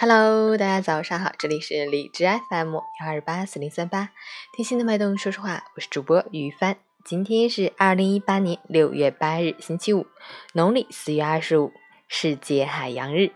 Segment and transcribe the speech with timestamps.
[0.00, 4.10] Hello，大家早上好，这里是荔枝 FM 幺二八四零三八，
[4.52, 6.76] 听心的脉动说说话，我是主播于帆。
[7.04, 10.06] 今天是二零一八年六月八日，星期五，
[10.52, 11.72] 农历四月二十五，
[12.06, 13.32] 世界海洋日。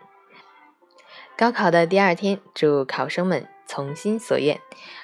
[1.36, 4.60] 高考的第二天，祝考生们从心所愿。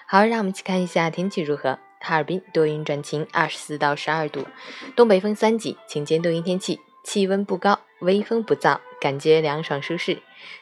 [0.07, 1.81] 好，让我们一起看一下天气如何。
[1.99, 4.47] 哈尔滨多云转晴，二十四到十二度，
[4.95, 10.21] 东北风三级，晴间多云天气，气温不高，微风不燥，感觉凉爽舒适。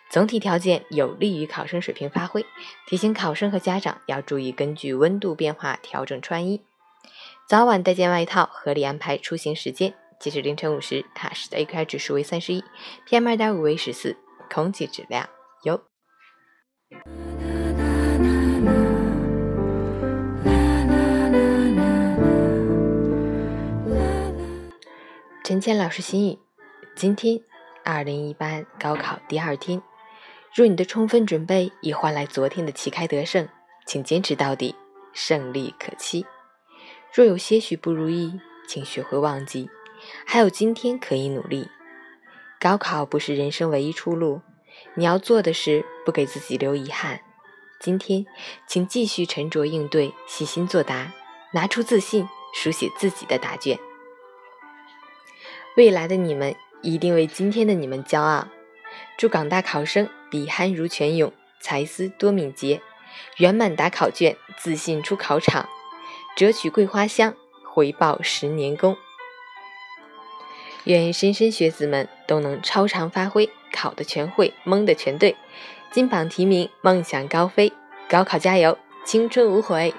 [0.08, 2.46] 总体条件有利于考生水平发挥，
[2.86, 6.62] 提醒考生和家长要注意根据温度变化调整穿衣，
[7.48, 9.94] 早晚带件外套，合理安排出行时间。
[10.20, 12.62] 截止凌晨五时，哈市的 AQI 指数为三十一
[13.08, 14.16] ，PM 二点五为十四，
[14.48, 15.28] 空气质量
[15.64, 15.82] 优。
[25.46, 26.38] 陈谦老师心语：
[26.96, 27.40] 今天，
[27.84, 29.80] 二零一八高考第二天，
[30.52, 33.48] 若你的充分准备已换来昨天的旗开得胜，
[33.86, 34.74] 请坚持到底，
[35.12, 36.26] 胜利可期。
[37.14, 39.70] 若有些许不如意，请学会忘记，
[40.26, 41.68] 还有今天可以努力。
[42.58, 44.40] 高考不是人生唯一出路，
[44.96, 47.20] 你要做的是不给自己留遗憾。
[47.78, 48.26] 今天，
[48.66, 51.12] 请继续沉着应对，细心作答，
[51.52, 53.78] 拿出自信，书写自己的答卷。
[55.76, 58.48] 未来的你们一定为今天的你们骄傲。
[59.18, 62.80] 祝港大考生笔酣如泉涌，才思多敏捷，
[63.36, 65.68] 圆满答考卷，自信出考场，
[66.34, 67.34] 折取桂花香，
[67.74, 68.96] 回报十年功。
[70.84, 75.36] 愿莘莘学子们都能超常发挥，考的全会，蒙的全对，
[75.90, 77.70] 金榜题名，梦想高飞。
[78.08, 79.92] 高考加油，青春无悔。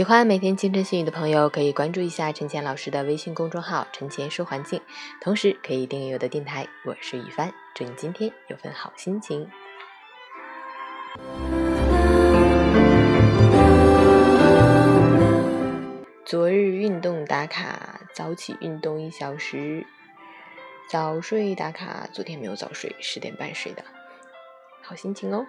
[0.00, 4.80] 喜欢每天清晨心语的朋友，可以关注一下陈倩老师的微信公众号“陈倩说环境”，
[5.20, 6.66] 同时可以订阅我的电台。
[6.86, 9.46] 我是雨帆，祝你今天有份好心情。
[16.24, 19.86] 昨日运动打卡，早起运动一小时，
[20.88, 22.08] 早睡打卡。
[22.10, 23.84] 昨天没有早睡，十点半睡的，
[24.82, 25.44] 好心情哦。